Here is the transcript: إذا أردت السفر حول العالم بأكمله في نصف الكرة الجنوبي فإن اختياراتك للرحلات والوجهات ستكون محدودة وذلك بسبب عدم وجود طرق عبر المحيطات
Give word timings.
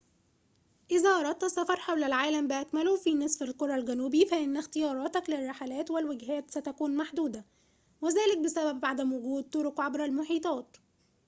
إذا 0.91 1.09
أردت 1.09 1.43
السفر 1.43 1.79
حول 1.79 2.03
العالم 2.03 2.47
بأكمله 2.47 2.95
في 2.97 3.13
نصف 3.15 3.43
الكرة 3.43 3.75
الجنوبي 3.75 4.25
فإن 4.25 4.57
اختياراتك 4.57 5.29
للرحلات 5.29 5.91
والوجهات 5.91 6.51
ستكون 6.51 6.97
محدودة 6.97 7.45
وذلك 8.01 8.37
بسبب 8.45 8.85
عدم 8.85 9.13
وجود 9.13 9.43
طرق 9.49 9.81
عبر 9.81 10.05
المحيطات 10.05 10.77